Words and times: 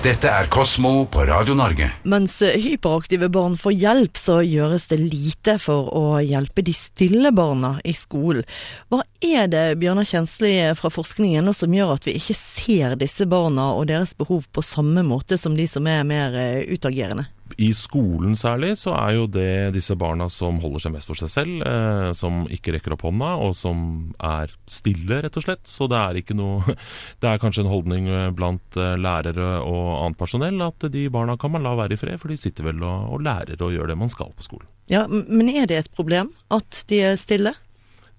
Dette 0.00 0.30
er 0.32 0.46
Kosmo 0.48 1.02
på 1.12 1.26
Radio 1.28 1.52
Norge. 1.52 1.90
Mens 2.08 2.38
hyperaktive 2.40 3.28
barn 3.28 3.58
får 3.60 3.74
hjelp, 3.76 4.16
så 4.16 4.38
gjøres 4.40 4.86
det 4.88 4.96
lite 4.96 5.58
for 5.60 5.90
å 5.92 6.22
hjelpe 6.24 6.64
de 6.64 6.72
stille 6.72 7.28
barna 7.36 7.74
i 7.84 7.92
skolen. 7.92 8.46
Hva 8.88 9.02
er 9.20 9.50
det 9.52 9.66
Bjørnar 9.82 10.08
Kjensli 10.08 10.54
fra 10.78 10.88
forskningen 10.94 11.52
som 11.52 11.76
gjør 11.76 11.92
at 11.98 12.08
vi 12.08 12.14
ikke 12.16 12.38
ser 12.38 12.96
disse 12.96 13.28
barna 13.28 13.74
og 13.76 13.90
deres 13.92 14.16
behov 14.16 14.48
på 14.48 14.64
samme 14.64 15.04
måte 15.04 15.36
som 15.36 15.52
de 15.58 15.68
som 15.68 15.84
er 15.84 16.08
mer 16.08 16.32
eh, 16.32 16.64
utagerende? 16.72 17.28
I 17.58 17.70
skolen 17.76 18.36
særlig 18.38 18.74
så 18.80 18.94
er 18.96 19.16
jo 19.16 19.26
det 19.30 19.72
disse 19.74 19.96
barna 19.98 20.28
som 20.32 20.60
holder 20.62 20.84
seg 20.84 20.94
mest 20.94 21.10
for 21.10 21.18
seg 21.18 21.32
selv, 21.32 21.62
eh, 21.66 22.10
som 22.16 22.44
ikke 22.52 22.74
rekker 22.76 22.94
opp 22.94 23.04
hånda, 23.06 23.32
og 23.44 23.54
som 23.58 23.80
er 24.16 24.52
stille, 24.70 25.22
rett 25.24 25.38
og 25.40 25.46
slett. 25.46 25.64
Så 25.68 25.88
det 25.90 25.98
er 26.00 26.20
ikke 26.20 26.36
noe 26.38 26.76
Det 27.20 27.28
er 27.28 27.40
kanskje 27.42 27.64
en 27.64 27.72
holdning 27.72 28.08
eh, 28.10 28.28
blant 28.36 28.78
eh, 28.78 28.96
lærere 29.00 29.48
og 29.64 29.86
annet 30.04 30.20
personell 30.20 30.60
at 30.64 30.86
de 30.92 31.06
barna 31.12 31.36
kan 31.40 31.54
man 31.54 31.66
la 31.66 31.74
være 31.78 31.96
i 31.96 32.00
fred, 32.00 32.20
for 32.20 32.32
de 32.32 32.38
sitter 32.40 32.70
vel 32.70 32.84
og, 32.84 33.10
og 33.14 33.24
lærer 33.26 33.60
og 33.60 33.74
gjør 33.74 33.90
det 33.90 33.98
man 34.00 34.12
skal 34.12 34.32
på 34.36 34.46
skolen. 34.46 34.68
Ja, 34.90 35.04
Men 35.08 35.48
er 35.48 35.68
det 35.70 35.76
et 35.78 35.92
problem 35.94 36.32
at 36.50 36.84
de 36.90 37.02
er 37.12 37.18
stille? 37.20 37.54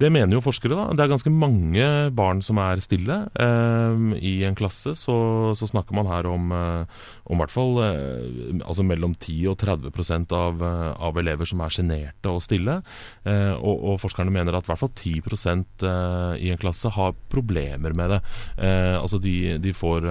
Det 0.02 0.10
mener 0.10 0.34
jo 0.38 0.44
forskere. 0.44 0.76
da. 0.76 0.96
Det 0.98 1.04
er 1.06 1.12
ganske 1.12 1.34
mange 1.34 1.88
barn 2.18 2.42
som 2.42 2.60
er 2.62 2.82
stille. 2.84 3.18
Eh, 3.38 4.04
I 4.18 4.34
en 4.48 4.58
klasse 4.58 4.96
så, 4.98 5.18
så, 5.58 5.70
snakker 5.70 5.96
man 5.96 6.10
her 6.10 6.28
om, 6.28 6.52
uh, 6.52 7.06
om 7.30 7.40
hvert 7.40 7.54
fall 7.54 7.78
uh, 7.80 8.66
altså 8.66 8.84
mellom 8.84 9.14
10 9.16 9.52
og 9.52 9.60
30 9.62 10.34
av, 10.36 10.62
uh, 10.62 10.92
av 10.98 11.20
elever 11.22 11.48
som 11.48 11.62
er 11.64 11.76
sjenerte 11.76 12.32
og 12.32 12.42
stille. 12.44 12.80
Og, 13.26 13.76
og, 13.76 14.00
forskerne 14.02 14.34
mener 14.34 14.56
at 14.56 14.66
i 14.66 14.72
hvert 14.72 14.82
fall 14.82 14.92
10% 14.98 15.86
i 16.42 16.50
en 16.52 16.60
klasse 16.60 16.90
har 16.96 17.14
problemer 17.32 17.94
med 17.98 18.16
det. 18.16 18.20
altså 18.98 19.20
de, 19.22 19.58
de 19.62 19.74
får, 19.76 20.08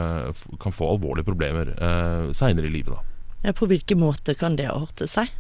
kan 0.63 0.75
få 0.75 0.91
alvorlige 0.95 1.27
problemer 1.27 1.73
eh, 1.75 2.33
seinere 2.33 2.67
i 2.67 2.71
livet. 2.71 2.95
da. 2.95 3.01
Ja, 3.43 3.53
på 3.53 3.67
hvilken 3.71 4.01
måte 4.01 4.35
kan 4.37 4.57
det 4.57 4.69
arte 4.71 5.09
seg? 5.09 5.31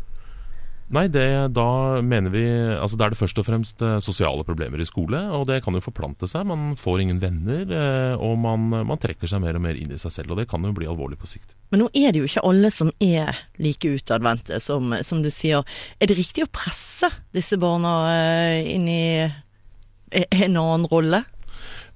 Nei, 0.90 1.04
det, 1.06 1.24
da 1.54 2.00
mener 2.02 2.32
vi 2.34 2.42
Altså 2.74 2.98
da 2.98 3.06
er 3.06 3.14
det 3.14 3.20
først 3.20 3.38
og 3.38 3.46
fremst 3.46 3.82
eh, 3.86 3.98
sosiale 4.02 4.42
problemer 4.46 4.80
i 4.82 4.86
skole, 4.88 5.20
og 5.36 5.46
det 5.46 5.60
kan 5.62 5.76
jo 5.76 5.82
forplante 5.84 6.26
seg. 6.30 6.48
Man 6.50 6.74
får 6.78 7.04
ingen 7.04 7.20
venner, 7.22 7.62
eh, 7.62 8.14
og 8.18 8.34
man, 8.42 8.66
man, 8.74 8.98
trekker 9.00 9.30
seg 9.30 9.42
mer 9.44 9.58
og 9.58 9.62
mer 9.62 9.78
inn 9.78 9.92
i 9.94 10.00
seg 10.00 10.14
selv, 10.16 10.34
og 10.34 10.40
det 10.40 10.48
kan 10.50 10.64
jo 10.66 10.74
bli 10.74 10.88
alvorlig 10.90 11.20
på 11.20 11.30
sikt. 11.30 11.54
Men 11.70 11.84
nå 11.84 11.90
er 11.94 12.10
det 12.10 12.24
jo 12.24 12.30
ikke 12.30 12.44
alle 12.48 12.72
som 12.74 12.90
er 12.98 13.38
like 13.62 13.94
utadvendte, 14.00 14.58
som, 14.62 14.90
som, 15.06 15.22
du 15.22 15.30
sier. 15.34 15.62
Er 16.02 16.10
det 16.10 16.18
riktig 16.18 16.46
å 16.46 16.50
presse 16.50 17.10
disse 17.36 17.60
barna 17.60 17.94
eh, 18.10 18.72
inn 18.74 18.90
i 18.90 19.02
en 20.10 20.58
annen 20.58 20.90
rolle? 20.90 21.22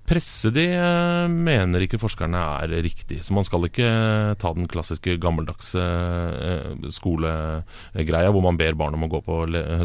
Presse 0.05 0.51
de 0.53 0.67
eh, 0.69 1.27
mener 1.33 1.87
ikke 1.87 1.97
forskerne 2.01 2.37
er 2.61 2.73
riktig. 2.85 3.23
Så 3.25 3.33
man 3.33 3.47
skal 3.47 3.65
ikke 3.65 3.87
ta 4.41 4.51
den 4.53 4.67
klassiske 4.69 5.15
gammeldagse 5.21 5.81
eh, 5.81 6.89
skolegreia 6.93 8.33
hvor 8.35 8.45
man 8.45 8.59
ber 8.61 8.77
barn 8.77 8.99
om 8.99 9.07
å 9.07 9.09
gå 9.15 9.23
på 9.25 9.39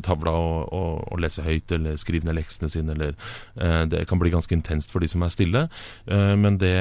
tavla 0.04 0.34
og, 0.36 0.74
og, 0.76 1.06
og 1.08 1.24
lese 1.24 1.46
høyt 1.46 1.72
eller 1.78 1.96
skrive 2.02 2.28
ned 2.28 2.36
leksene 2.36 2.68
sine. 2.72 2.98
Eller, 2.98 3.16
eh, 3.64 3.86
det 3.88 4.04
kan 4.10 4.20
bli 4.20 4.34
ganske 4.34 4.58
intenst 4.58 4.92
for 4.92 5.00
de 5.00 5.08
som 5.12 5.24
er 5.24 5.32
stille. 5.32 5.62
Men 6.10 6.58
det 6.60 6.74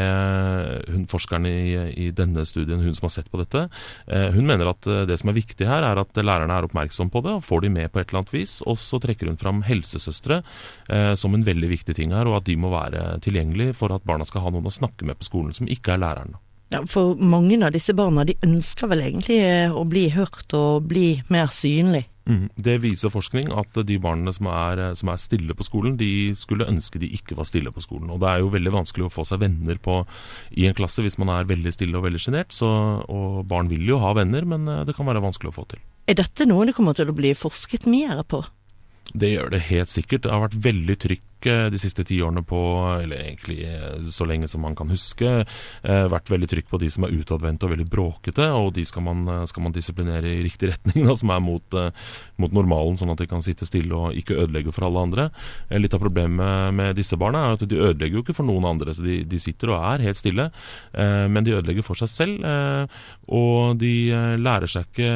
hun, 0.89 1.05
forskeren 1.11 1.47
i, 1.47 1.59
i, 1.93 2.09
denne 2.15 2.43
studien, 2.49 2.83
hun 2.83 2.97
som 2.97 3.07
har 3.07 3.13
sett 3.15 3.29
på 3.31 3.39
dette, 3.41 3.65
hun 4.35 4.47
mener 4.49 4.71
at 4.71 4.87
det 5.09 5.19
som 5.21 5.31
er 5.31 5.37
viktig 5.37 5.67
her, 5.69 5.85
er 5.85 6.01
at 6.01 6.17
lærerne 6.17 6.55
er 6.57 6.67
oppmerksom 6.67 7.11
på 7.13 7.23
det 7.25 7.35
og 7.37 7.45
får 7.47 7.65
de 7.65 7.71
med 7.75 7.93
på 7.93 8.01
et 8.01 8.11
eller 8.11 8.23
annet 8.23 8.35
vis. 8.35 8.59
Og 8.67 8.79
så 8.81 9.01
trekker 9.03 9.31
hun 9.31 9.39
fram 9.41 9.63
helsesøstre 9.67 10.41
som 11.21 11.37
en 11.37 11.47
veldig 11.47 11.71
viktig 11.71 11.97
ting 11.99 12.15
her, 12.17 12.31
og 12.31 12.41
at 12.41 12.49
de 12.49 12.57
må 12.61 12.73
være 12.73 13.05
til 13.25 13.28
tilgjengelig 13.29 13.75
for 13.79 13.95
at 13.95 14.07
barna 14.09 14.27
skal 14.29 14.47
ha 14.47 14.55
noen 14.55 14.69
å 14.69 14.75
snakke 14.75 15.07
med 15.07 15.21
på 15.21 15.31
skolen, 15.31 15.55
som 15.57 15.71
ikke 15.71 15.95
er 15.95 16.05
læreren. 16.05 16.39
Ja, 16.69 16.83
For 16.85 17.17
mange 17.17 17.57
av 17.65 17.73
disse 17.73 17.95
barna 17.97 18.27
de 18.29 18.37
ønsker 18.45 18.91
vel 18.91 19.07
egentlig 19.07 19.41
eh, 19.41 19.73
å 19.73 19.87
bli 19.89 20.09
hørt 20.13 20.53
og 20.57 20.89
bli 20.91 21.23
mer 21.33 21.49
synlig? 21.53 22.05
Mm. 22.29 22.51
Det 22.61 22.75
viser 22.83 23.09
forskning 23.09 23.49
at 23.57 23.79
de 23.89 23.97
barna 24.05 24.35
som 24.37 24.51
er, 24.53 24.83
eh, 24.83 24.97
som 25.01 25.09
er, 25.09 25.21
stille 25.21 25.57
på 25.57 25.65
skolen, 25.65 25.97
de 25.97 26.35
skulle 26.37 26.69
ønske 26.69 27.01
de 27.01 27.09
ikke 27.17 27.39
var 27.39 27.49
stille 27.49 27.73
på 27.73 27.81
skolen. 27.81 28.11
Og 28.13 28.21
det 28.21 28.29
er 28.29 28.43
jo 28.43 28.53
veldig 28.53 28.75
vanskelig 28.75 29.07
å 29.07 29.15
få 29.15 29.25
seg 29.25 29.41
venner 29.47 29.81
på, 29.81 30.03
i 30.53 30.69
en 30.69 30.77
klasse 30.77 31.05
hvis 31.05 31.17
man 31.21 31.33
er 31.33 31.49
veldig 31.49 31.73
stille 31.73 31.97
og 31.97 32.05
veldig 32.05 32.21
sjenert. 32.21 32.53
Og 32.61 33.41
barn 33.49 33.73
vil 33.73 33.89
jo 33.89 34.03
ha 34.05 34.13
venner, 34.19 34.45
men 34.45 34.69
eh, 34.69 34.85
det 34.89 34.97
kan 34.99 35.09
være 35.09 35.25
vanskelig 35.25 35.55
å 35.55 35.59
få 35.63 35.65
til. 35.73 35.81
Er 36.09 36.21
dette 36.21 36.45
noe 36.49 36.69
det 36.69 36.77
kommer 36.77 36.97
til 36.97 37.09
å 37.09 37.17
bli 37.17 37.33
forsket 37.37 37.89
mer 37.89 38.21
på? 38.29 38.45
Det 39.17 39.33
gjør 39.33 39.55
det 39.57 39.65
helt 39.71 39.89
sikkert. 39.89 40.27
Det 40.27 40.33
har 40.35 40.45
vært 40.45 40.61
veldig 40.69 41.01
trykk 41.01 41.28
de 41.45 41.79
siste 41.79 42.05
ti 42.07 42.19
årene 42.25 42.43
på, 42.47 42.59
eller 43.03 43.21
egentlig 43.23 43.63
eh, 43.69 44.09
så 44.13 44.27
lenge 44.29 44.49
som 44.49 44.63
man 44.65 44.77
kan 44.79 44.91
huske, 44.91 45.45
eh, 45.45 46.07
vært 46.11 46.31
veldig 46.33 46.49
trykk 46.51 46.71
på 46.71 46.81
de 46.83 46.91
som 46.91 47.07
er 47.07 47.15
utadvendte 47.15 47.67
og 47.67 47.75
veldig 47.75 47.89
bråkete, 47.93 48.49
og 48.57 48.73
de 48.77 48.85
skal 48.89 49.05
man, 49.07 49.25
eh, 49.29 49.45
skal 49.51 49.67
man 49.67 49.75
disiplinere 49.75 50.31
i 50.31 50.43
riktig 50.47 50.71
retning, 50.73 51.07
da, 51.07 51.17
som 51.19 51.33
er 51.35 51.43
mot, 51.45 51.79
mot, 52.39 52.55
normalen, 52.59 52.99
sånn 52.99 53.13
at 53.13 53.23
de 53.23 53.29
kan 53.31 53.45
sitte 53.45 53.69
stille 53.69 53.95
og 53.95 54.17
ikke 54.19 54.39
ødelegge 54.39 54.73
for 54.75 54.87
alle 54.89 55.05
andre. 55.09 55.29
Litt 55.79 55.95
av 55.95 56.03
problemet 56.03 56.75
med 56.75 56.97
disse 56.99 57.19
barna 57.21 57.45
er 57.47 57.59
at 57.59 57.67
de 57.69 57.79
ødelegger 57.79 58.19
jo 58.19 58.25
ikke 58.25 58.37
for 58.37 58.49
noen 58.49 58.67
andre, 58.69 58.95
så 58.97 59.05
de, 59.05 59.21
de 59.29 59.41
sitter 59.43 59.73
og 59.73 59.83
er 59.93 60.07
helt 60.09 60.19
stille, 60.19 60.49
men 60.95 61.45
de 61.45 61.55
ødelegger 61.57 61.85
for 61.87 61.99
seg 62.01 62.11
selv, 62.11 62.47
og 63.29 63.79
de 63.81 63.93
lærer 64.41 64.71
seg 64.71 64.89
ikke 64.89 65.11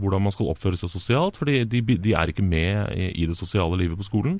hvordan 0.00 0.26
man 0.26 0.34
skal 0.34 0.50
oppføre 0.52 0.78
seg 0.80 0.92
sosialt, 0.92 1.38
for 1.38 1.50
de, 1.50 1.64
de, 1.66 2.14
er 2.16 2.32
ikke 2.32 2.44
med 2.46 2.94
i 2.96 3.26
det 3.28 3.36
sosiale 3.38 3.78
livet 3.80 3.98
på 3.98 4.06
skolen. 4.06 4.38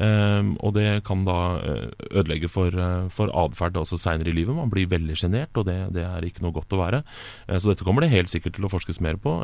Um, 0.00 0.54
og 0.64 0.72
det 0.78 1.02
kan 1.04 1.26
da 1.26 1.36
eh, 1.60 1.90
ødelegge 2.08 2.48
for, 2.48 2.72
eh, 2.72 3.08
for 3.12 3.28
atferd 3.36 3.76
også 3.76 3.98
seinere 4.00 4.32
i 4.32 4.36
livet. 4.38 4.56
Man 4.56 4.72
blir 4.72 4.88
veldig 4.88 5.16
sjenert, 5.20 5.52
og 5.60 5.66
det, 5.68 5.76
det, 5.92 6.06
er 6.08 6.24
ikke 6.24 6.44
noe 6.46 6.56
godt 6.56 6.72
å 6.72 6.80
være. 6.80 7.02
Uh, 7.44 7.58
så 7.60 7.72
dette 7.72 7.84
kommer 7.84 8.06
det 8.06 8.12
helt 8.14 8.32
sikkert 8.32 8.56
til 8.56 8.64
å 8.64 8.72
forskes 8.72 9.02
mer 9.04 9.20
på. 9.20 9.36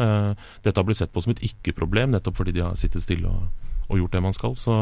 Dette 0.65 0.81
har 0.81 0.87
blitt 0.89 1.03
sett 1.03 1.12
på 1.12 1.21
som 1.21 1.34
et 1.34 1.44
ikke-problem, 1.44 2.15
nettopp 2.15 2.41
fordi 2.41 2.56
de 2.56 2.65
har 2.65 2.77
sittet 2.81 3.05
stille 3.05 3.28
og, 3.28 3.50
og 3.91 4.00
gjort 4.00 4.17
det 4.17 4.25
man 4.25 4.37
skal. 4.37 4.56
Så, 4.56 4.77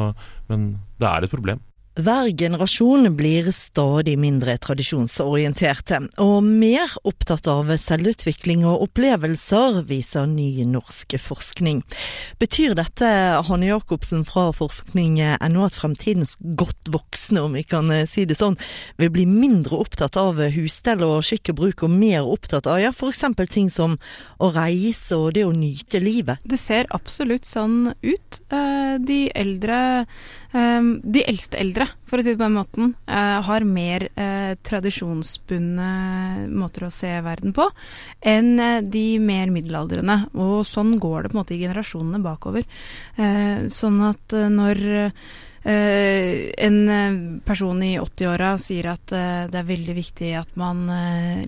men 0.50 0.76
det 1.02 1.10
er 1.10 1.26
et 1.26 1.34
problem. 1.34 1.62
Hver 1.94 2.26
generasjon 2.34 3.06
blir 3.14 3.52
stadig 3.54 4.16
mindre 4.18 4.56
tradisjonsorienterte, 4.58 6.00
og 6.18 6.42
mer 6.42 6.90
opptatt 7.06 7.46
av 7.46 7.68
selvutvikling 7.78 8.64
og 8.66 8.82
opplevelser, 8.88 9.78
viser 9.86 10.26
ny 10.26 10.64
norsk 10.66 11.14
forskning. 11.22 11.84
Betyr 12.42 12.74
dette, 12.74 13.12
Hanne 13.46 13.70
Jacobsen 13.70 14.26
fra 14.26 14.48
forskning.no, 14.58 15.62
at 15.62 15.78
fremtidens 15.78 16.34
godt 16.58 16.90
voksne, 16.90 17.44
om 17.46 17.54
vi 17.54 17.62
kan 17.62 17.86
eh, 17.94 18.08
si 18.10 18.26
det 18.26 18.40
sånn, 18.42 18.58
vil 18.98 19.14
bli 19.14 19.28
mindre 19.30 19.78
opptatt 19.86 20.18
av 20.18 20.42
husstell 20.58 21.06
og 21.06 21.22
skikk 21.30 21.54
og 21.54 21.60
bruk, 21.62 21.86
og 21.86 21.94
mer 21.94 22.26
opptatt 22.26 22.66
av 22.66 22.82
ja, 22.82 22.90
f.eks. 22.90 23.22
ting 23.54 23.70
som 23.70 24.00
å 24.42 24.50
reise 24.50 25.14
og 25.14 25.36
det 25.38 25.46
å 25.46 25.54
nyte 25.54 26.02
livet? 26.02 26.42
Det 26.42 26.58
ser 26.58 26.90
absolutt 26.90 27.46
sånn 27.46 27.92
ut. 28.02 28.42
Eh, 28.50 28.98
de 28.98 29.28
eldre 29.30 29.78
de 30.54 31.22
eldste 31.26 31.58
eldre, 31.58 31.88
for 32.06 32.20
å 32.20 32.22
si 32.22 32.30
det 32.30 32.38
på 32.38 32.46
den 32.46 32.54
måten, 32.54 32.92
eh, 33.10 33.38
har 33.42 33.64
mer 33.66 34.06
eh, 34.14 34.54
tradisjonsbundne 34.62 36.46
måter 36.54 36.86
å 36.86 36.92
se 36.94 37.10
verden 37.26 37.54
på 37.56 37.66
enn 38.22 38.52
eh, 38.62 38.80
de 38.86 39.18
mer 39.18 39.50
middelaldrende. 39.50 40.28
Og 40.38 40.62
sånn 40.68 40.94
går 41.02 41.24
det 41.24 41.32
på 41.32 41.34
en 41.34 41.42
måte 41.42 41.56
i 41.56 41.62
generasjonene 41.64 42.22
bakover. 42.22 42.68
Sånn 43.74 43.98
at 44.06 44.34
når 44.54 44.80
en 45.64 46.80
person 47.46 47.78
i 47.86 47.94
80-åra 47.96 48.50
sier 48.60 48.90
at 48.92 49.14
uh, 49.16 49.46
det 49.48 49.56
er 49.56 49.68
veldig 49.70 49.94
viktig 49.96 50.30
at 50.36 50.50
man 50.60 50.82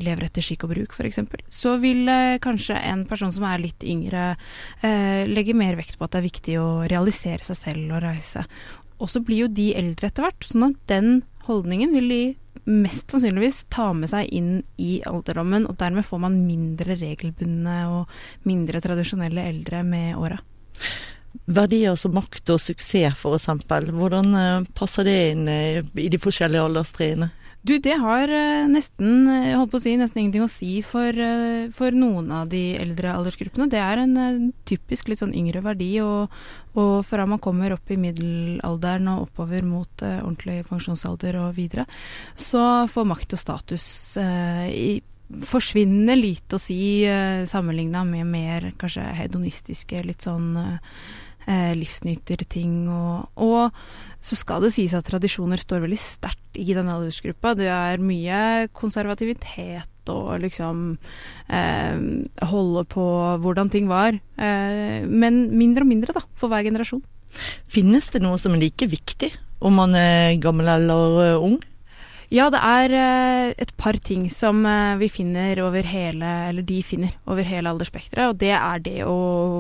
lever 0.01 0.25
etter 0.25 0.45
skikk 0.45 0.65
og 0.65 0.73
bruk, 0.73 0.97
f.eks., 0.97 1.21
så 1.53 1.75
vil 1.83 2.09
kanskje 2.41 2.79
en 2.81 3.05
person 3.09 3.33
som 3.35 3.45
er 3.49 3.61
litt 3.61 3.85
yngre, 3.85 4.31
legge 5.29 5.53
mer 5.57 5.77
vekt 5.77 5.99
på 5.99 6.07
at 6.07 6.15
det 6.15 6.23
er 6.23 6.29
viktig 6.31 6.57
å 6.63 6.69
realisere 6.89 7.45
seg 7.45 7.61
selv 7.61 7.97
og 7.99 8.05
reise. 8.07 8.47
Og 8.97 9.13
så 9.13 9.21
blir 9.21 9.45
jo 9.45 9.53
de 9.53 9.71
eldre 9.77 10.09
etter 10.09 10.25
hvert, 10.25 10.49
sånn 10.49 10.71
at 10.71 10.81
den 10.89 11.21
holdningen 11.47 11.93
vil 11.95 12.09
de 12.11 12.23
mest 12.67 13.13
sannsynligvis 13.13 13.67
ta 13.71 13.91
med 13.95 14.11
seg 14.11 14.31
inn 14.35 14.63
i 14.83 14.99
alderdommen, 15.07 15.69
og 15.69 15.79
dermed 15.81 16.07
får 16.07 16.23
man 16.25 16.41
mindre 16.47 16.97
regelbundne 16.99 17.77
og 17.93 18.49
mindre 18.49 18.83
tradisjonelle 18.83 19.45
eldre 19.53 19.85
med 19.87 20.17
åra. 20.19 20.41
Verdier 21.47 21.97
som 22.01 22.15
makt 22.17 22.55
og 22.55 22.61
suksess, 22.63 23.17
f.eks. 23.17 23.49
Hvordan 23.93 24.39
eh, 24.41 24.69
passer 24.79 25.09
det 25.09 25.19
inn 25.33 25.49
eh, 25.51 25.83
i 26.01 26.09
de 26.13 26.21
forskjellige 26.23 26.69
alderstrinnene? 26.69 27.33
Du, 27.67 27.73
det 27.83 27.97
har 27.99 28.31
eh, 28.31 28.67
nesten, 28.71 29.27
holdt 29.57 29.73
på 29.73 29.79
å 29.81 29.83
si, 29.83 29.97
nesten 29.99 30.21
ingenting 30.23 30.45
å 30.45 30.51
si 30.51 30.77
for, 30.87 31.11
eh, 31.11 31.67
for 31.75 31.95
noen 31.97 32.29
av 32.31 32.51
de 32.53 32.77
eldre 32.79 33.11
aldersgruppene. 33.11 33.67
Det 33.73 33.81
er 33.83 34.03
en 34.05 34.13
eh, 34.23 34.37
typisk 34.69 35.11
litt 35.11 35.23
sånn 35.23 35.35
yngre 35.35 35.65
verdi, 35.65 35.89
og, 36.05 36.31
og 36.79 37.01
fra 37.09 37.27
man 37.27 37.43
kommer 37.43 37.75
opp 37.75 37.91
i 37.91 37.99
middelalderen 37.99 39.11
og 39.11 39.25
oppover 39.27 39.67
mot 39.67 40.05
ordentlig 40.05 40.61
pensjonsalder 40.69 41.41
og 41.43 41.57
videre, 41.59 41.89
så 42.39 42.87
får 42.93 43.11
makt 43.11 43.35
og 43.35 43.41
status 43.41 43.87
uh, 44.21 44.67
i 44.71 45.01
forsvinnende 45.47 46.17
lite 46.19 46.59
å 46.59 46.63
si 46.63 46.81
uh, 47.09 47.45
sammenligna 47.49 48.05
med 48.07 48.29
mer 48.31 48.71
kanskje 48.79 49.07
hedonistiske, 49.21 50.05
litt 50.07 50.27
sånn 50.27 50.53
uh, 50.59 50.79
livsnyterting. 51.47 52.87
Og, 52.91 53.43
og 53.43 53.77
så 54.27 54.39
skal 54.39 54.65
det 54.65 54.73
sies 54.75 54.95
at 54.97 55.07
tradisjoner 55.07 55.61
står 55.63 55.85
veldig 55.85 55.99
sterkt 56.01 56.59
i 56.59 56.73
den 56.75 56.91
aldersgruppa. 56.91 57.55
Det 57.59 57.69
er 57.71 58.03
mye 58.03 58.41
konservativitet 58.75 60.11
og 60.13 60.41
liksom 60.43 60.97
eh, 61.51 61.99
holde 62.51 62.85
på 62.91 63.07
hvordan 63.43 63.71
ting 63.73 63.91
var. 63.91 64.17
Eh, 64.17 65.07
men 65.07 65.47
mindre 65.59 65.87
og 65.87 65.91
mindre, 65.91 66.17
da, 66.17 66.25
for 66.39 66.53
hver 66.53 66.67
generasjon. 66.67 67.05
Finnes 67.71 68.09
det 68.15 68.23
noe 68.25 68.39
som 68.41 68.55
er 68.57 68.65
like 68.67 68.89
viktig, 68.91 69.33
om 69.61 69.79
man 69.79 69.97
er 69.99 70.37
gammel 70.43 70.71
eller 70.75 71.23
eh, 71.25 71.49
ung? 71.51 71.59
Ja, 72.33 72.49
det 72.51 72.59
er 72.59 72.95
eh, 72.97 73.53
et 73.63 73.71
par 73.79 73.97
ting 74.03 74.27
som 74.35 74.65
eh, 74.67 74.97
vi 74.99 75.09
finner 75.13 75.61
over 75.63 75.87
hele 75.87 76.31
Eller 76.49 76.65
de 76.67 76.81
finner 76.83 77.13
over 77.31 77.47
hele 77.47 77.71
aldersspekteret. 77.71 78.33
Og 78.33 78.41
det 78.41 78.53
er 78.57 78.83
det 78.83 78.97
å 79.07 79.17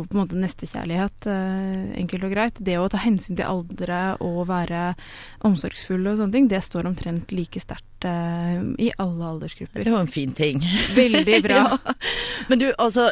på 0.06 0.16
en 0.16 0.22
måte 0.22 0.38
nestekjærlighet, 0.40 1.28
eh, 1.30 1.84
enkelt 2.02 2.26
og 2.26 2.34
greit. 2.34 2.58
Det 2.58 2.78
å 2.80 2.88
ta 2.90 3.00
hensyn 3.02 3.38
til 3.38 3.46
aldre 3.46 4.00
og 4.24 4.46
være 4.50 4.88
omsorgsfull 5.46 6.10
og 6.10 6.18
sånne 6.18 6.34
ting, 6.34 6.48
det 6.50 6.62
står 6.64 6.88
omtrent 6.90 7.34
like 7.34 7.62
sterkt 7.62 7.84
i 8.06 8.90
alle 9.00 9.24
aldersgrupper. 9.24 9.86
Det 9.86 9.90
var 9.90 10.04
en 10.04 10.10
fin 10.12 10.34
ting. 10.36 10.60
Veldig 10.94 11.38
bra. 11.42 11.62
ja. 11.74 11.94
Men 12.50 12.60
du, 12.60 12.66
altså 12.78 13.08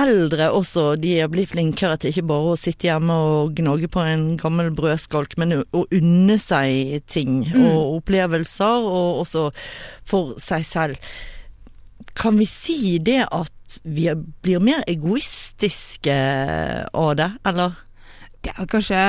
eldre 0.00 0.48
også, 0.50 0.96
de 0.98 1.16
blir 1.30 1.46
flinkere 1.46 1.96
til 2.00 2.10
ikke 2.10 2.26
bare 2.26 2.54
å 2.54 2.58
sitte 2.58 2.88
hjemme 2.88 3.14
og 3.14 3.54
gnage 3.58 3.88
på 3.92 4.02
en 4.02 4.24
gammel 4.40 4.72
brødskalk, 4.74 5.36
men 5.38 5.60
å 5.62 5.84
unne 5.94 6.38
seg 6.42 7.04
ting 7.06 7.44
Mm. 7.46 7.66
og 7.68 8.00
opplevelser, 8.00 8.88
og 8.90 9.22
også 9.22 9.50
for 10.04 10.34
seg 10.38 10.66
selv. 10.66 10.96
Kan 12.14 12.38
vi 12.38 12.46
si 12.46 12.98
det 12.98 13.24
at 13.30 13.78
vi 13.84 14.08
blir 14.42 14.60
mer 14.60 14.84
egoistiske 14.86 16.14
av 16.94 17.16
det, 17.16 17.30
eller? 17.46 17.72
Det 18.44 18.52
er 18.52 18.66
kanskje 18.68 19.00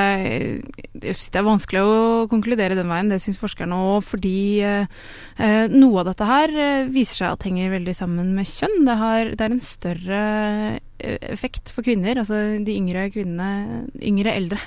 Det 0.96 1.12
er 1.36 1.46
vanskelig 1.46 1.82
å 1.84 1.96
konkludere 2.32 2.78
den 2.78 2.88
veien, 2.88 3.12
det 3.12 3.20
syns 3.24 3.40
forskerne 3.42 3.76
òg, 3.76 4.06
fordi 4.08 4.64
eh, 4.64 4.88
eh, 5.36 5.66
noe 5.72 6.02
av 6.02 6.10
dette 6.12 6.30
her 6.30 6.56
eh, 6.56 6.88
viser 6.88 7.20
seg 7.20 7.34
at 7.34 7.48
henger 7.48 7.74
veldig 7.76 7.96
sammen 7.98 8.32
med 8.38 8.48
kjønn. 8.48 8.86
Det, 8.88 8.96
har, 9.02 9.34
det 9.36 9.46
er 9.46 9.56
en 9.58 9.64
større 9.64 10.22
eh, 10.22 10.80
effekt 11.00 11.72
for 11.74 11.86
kvinner. 11.86 12.20
Altså 12.22 12.40
de 12.64 12.76
yngre 12.76 13.08
kvinnene, 13.14 13.86
yngre 14.06 14.36
eldre, 14.36 14.62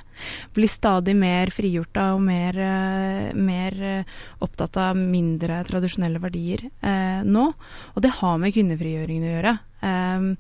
blir 0.57 0.71
stadig 0.71 1.17
mer 1.19 1.53
frigjorta 1.55 2.13
og 2.17 2.23
mer, 2.25 2.59
eh, 2.59 3.31
mer 3.35 3.79
eh, 3.83 4.19
opptatt 4.45 4.77
av 4.83 4.99
mindre 4.99 5.63
tradisjonelle 5.69 6.21
verdier 6.23 6.69
eh, 6.69 7.25
nå. 7.25 7.47
Og 7.95 8.05
det 8.05 8.19
har 8.21 8.39
med 8.39 8.55
kvinnefrigjøringen 8.55 9.29
å 9.29 9.35
gjøre. 9.37 9.57
Um, 9.79 10.33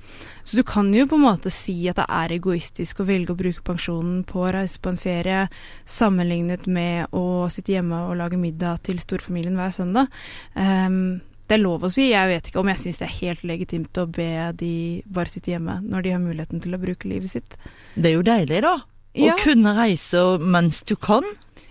så 0.42 0.56
du 0.58 0.64
kan 0.66 0.88
jo 0.90 1.04
på 1.06 1.14
en 1.14 1.22
måte 1.22 1.50
si 1.54 1.76
at 1.86 2.00
det 2.00 2.08
er 2.10 2.32
egoistisk 2.34 2.98
å 2.98 3.06
velge 3.06 3.36
å 3.36 3.38
bruke 3.38 3.62
pensjonen 3.62 4.24
på 4.26 4.42
å 4.42 4.50
reise 4.56 4.80
på 4.82 4.90
en 4.90 4.98
ferie, 4.98 5.44
sammenlignet 5.86 6.66
med 6.66 7.14
å 7.14 7.46
sitte 7.52 7.76
hjemme 7.76 8.00
og 8.08 8.16
lage 8.18 8.40
middag 8.40 8.82
til 8.88 8.98
storfamilien 8.98 9.54
hver 9.58 9.76
søndag. 9.76 10.10
Um, 10.58 11.20
det 11.48 11.56
er 11.56 11.62
lov 11.62 11.86
å 11.86 11.90
si, 11.92 12.10
jeg 12.10 12.28
vet 12.28 12.48
ikke 12.50 12.60
om 12.60 12.68
jeg 12.68 12.80
syns 12.82 12.98
det 13.00 13.06
er 13.08 13.16
helt 13.22 13.42
legitimt 13.48 13.98
å 14.02 14.06
be 14.12 14.28
de 14.60 14.72
bare 15.08 15.32
sitte 15.32 15.54
hjemme 15.54 15.78
når 15.82 16.04
de 16.04 16.12
har 16.14 16.20
muligheten 16.22 16.60
til 16.60 16.76
å 16.76 16.80
bruke 16.82 17.08
livet 17.08 17.32
sitt. 17.32 17.56
Det 17.96 18.10
er 18.12 18.16
jo 18.18 18.24
deilig, 18.26 18.60
da. 18.66 18.74
Å 19.18 19.24
Ja. 19.24 19.34
kunne 19.40 19.72
reise 19.74 20.20
mens 20.38 20.82
du 20.84 20.94
kan. 20.94 21.24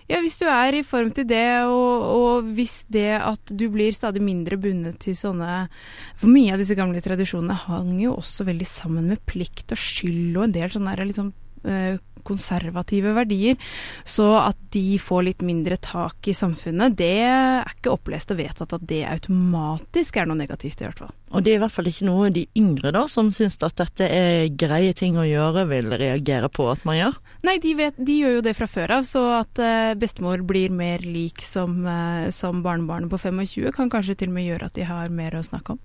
Ja, 0.08 0.18
hvis 0.24 0.38
du 0.40 0.46
er 0.48 0.72
i 0.74 0.82
form 0.82 1.10
til 1.12 1.26
det, 1.28 1.62
og, 1.68 2.02
og 2.02 2.44
hvis 2.56 2.82
det 2.88 3.20
at 3.20 3.52
du 3.52 3.66
blir 3.68 3.92
stadig 3.92 4.22
mindre 4.24 4.56
bundet 4.56 4.98
til 5.04 5.12
sånne 5.14 5.68
For 6.16 6.26
mye 6.32 6.54
av 6.54 6.58
disse 6.62 6.74
gamle 6.74 7.00
tradisjonene 7.04 7.54
hang 7.66 7.92
jo 8.00 8.14
også 8.16 8.46
veldig 8.48 8.66
sammen 8.66 9.06
med 9.12 9.20
plikt 9.28 9.70
og 9.76 9.78
skyld 9.78 10.36
og 10.38 10.44
en 10.48 10.56
del 10.56 10.70
sånne 10.72 10.96
liksom 11.04 11.28
eh, 11.68 11.98
konservative 12.28 13.14
verdier. 13.16 13.58
Så 14.04 14.28
at 14.40 14.58
de 14.74 14.98
får 15.00 15.24
litt 15.30 15.44
mindre 15.46 15.78
tak 15.80 16.28
i 16.28 16.36
samfunnet, 16.36 16.96
det 16.98 17.14
er 17.24 17.72
ikke 17.72 17.94
opplest 17.94 18.34
og 18.34 18.40
vedtatt 18.42 18.74
at 18.76 18.84
det 18.88 19.04
automatisk 19.08 20.20
er 20.20 20.28
noe 20.28 20.38
negativt, 20.38 20.82
i 20.82 20.88
hvert 20.88 21.02
fall. 21.04 21.14
Og 21.32 21.44
det 21.44 21.52
er 21.52 21.58
i 21.58 21.62
hvert 21.62 21.74
fall 21.74 21.88
ikke 21.90 22.08
noe 22.08 22.30
de 22.32 22.46
yngre 22.56 22.92
da, 22.94 23.04
som 23.10 23.30
syns 23.34 23.58
at 23.64 23.76
dette 23.80 24.08
er 24.08 24.48
greie 24.60 24.94
ting 24.96 25.18
å 25.20 25.26
gjøre, 25.26 25.66
vil 25.72 25.92
reagere 25.92 26.48
på 26.52 26.68
at 26.72 26.84
man 26.88 26.98
gjør. 26.98 27.18
Nei, 27.46 27.58
de, 27.62 27.74
vet, 27.78 27.98
de 27.98 28.18
gjør 28.22 28.38
jo 28.38 28.46
det 28.46 28.56
fra 28.58 28.68
før 28.70 28.98
av, 28.98 29.08
så 29.08 29.24
at 29.42 29.60
eh, 29.62 29.92
bestemor 29.98 30.44
blir 30.48 30.72
mer 30.74 31.04
lik 31.04 31.44
som, 31.44 31.80
eh, 31.84 32.28
som 32.34 32.64
barnebarnet 32.64 33.12
på 33.12 33.20
25, 33.20 33.72
kan 33.76 33.92
kanskje 33.92 34.18
til 34.22 34.32
og 34.32 34.38
med 34.38 34.48
gjøre 34.48 34.70
at 34.70 34.78
de 34.78 34.88
har 34.88 35.12
mer 35.12 35.36
å 35.38 35.44
snakke 35.44 35.76
om. 35.76 35.82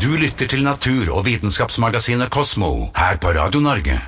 Du 0.00 0.16
lytter 0.16 0.48
til 0.48 0.64
natur- 0.64 1.12
og 1.12 1.26
vitenskapsmagasinet 1.26 2.30
Kosmo 2.32 2.90
her 2.96 3.20
på 3.20 3.34
Radio 3.36 3.60
Norge. 3.60 4.00